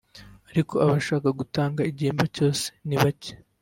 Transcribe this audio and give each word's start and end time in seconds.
ariko 0.51 0.73
abashaka 0.85 1.27
gutanga 1.39 1.81
igihimba 1.89 2.25
cyose 2.35 2.65
ni 2.87 2.97
bake 3.01 3.31